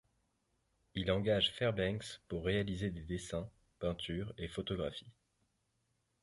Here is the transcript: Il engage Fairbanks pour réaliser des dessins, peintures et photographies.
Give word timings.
Il 0.95 1.11
engage 1.11 1.51
Fairbanks 1.53 2.21
pour 2.27 2.43
réaliser 2.45 2.89
des 2.89 3.03
dessins, 3.03 3.47
peintures 3.77 4.33
et 4.39 4.47
photographies. 4.47 5.13